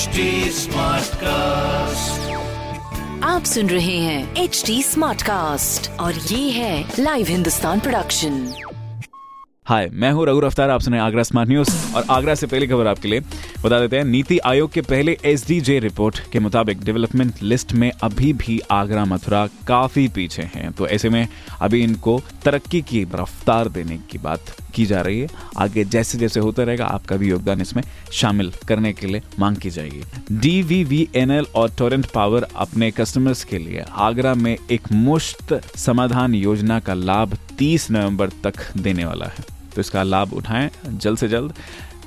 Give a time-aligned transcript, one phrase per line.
[0.00, 0.20] HD
[1.22, 2.30] cast
[3.24, 8.54] आप सुन रहे हैं एच डी स्मार्ट कास्ट और ये है लाइव हिंदुस्तान प्रोडक्शन
[9.66, 12.86] हाय मैं हूँ रघु अफ्तार आप सुने आगरा स्मार्ट न्यूज़ और आगरा से पहली खबर
[12.86, 13.20] आपके लिए।
[13.64, 18.32] बता देते हैं, नीति आयोग के पहले एसडीजे रिपोर्ट के मुताबिक डेवलपमेंट लिस्ट में अभी
[18.32, 21.28] भी आगरा, मथुरा काफ़ी पीछे हैं। तो ऐसे में
[21.60, 24.40] अभी इनको तरक्की की रफ्तार देने की बात
[24.74, 25.28] की जा रही है।
[25.58, 27.82] आगे जैसे जैसे होता रहेगा, आपका भी योगदान इसमें
[28.12, 30.02] शामिल करने के लिए मांग की जाएगी।
[30.32, 36.94] डीवीवीएनएल और टोरेंट पावर अपने कस्टमर्स के लिए आगरा में एक मुश्त समाधान योजना का
[36.94, 41.52] लाभ 30 नवंबर तक देने वाला है। तो इसका लाभ उठाएँ जल्द से जल्द।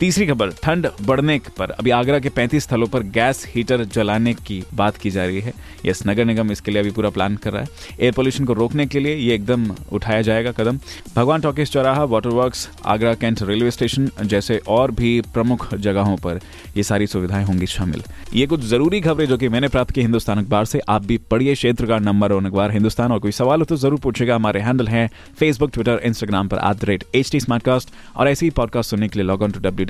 [0.00, 4.62] तीसरी खबर, ठंड बढ़ने पर। अभी आगरा के 35 स्थलों पर गैस हीटर जलाने की
[4.74, 5.52] बात की जा रही है।
[5.86, 7.68] यस, नगर निगम इसके लिए अभी पूरा प्लान कर रहा है।
[8.00, 10.78] एयर पोल्यूशन को रोकने के लिए ये एकदम उठाया जाएगा कदम।
[11.16, 16.40] भगवान टॉकीज चौराहा water works Agra cantt railway station जैसे और भी प्रमुख जगहों पर
[16.76, 18.02] ये सारी सुविधाएँ होंगी शामिल।
[18.34, 21.54] ये कुछ ज़रूरी खबरें जो कि मैंने प्राप्त की हिंदुस्तान अखबार से। आप भी पढ़िए
[21.54, 24.88] क्षेत्र का नंबर और अखबार हिंदुस्तान। और कोई सवाल हो तो ज़रूर पूछेगा। हमारे हैंडल
[24.88, 27.40] है फेसबुक ट्विटर इंस्टाग्राम पर at the rate H T
[28.16, 29.89] और ऐसे पॉडकास्ट सुनने के लिए लॉग ऑन टू डब्ल्यू